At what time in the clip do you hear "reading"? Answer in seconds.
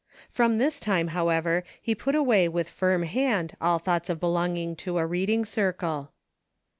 5.05-5.45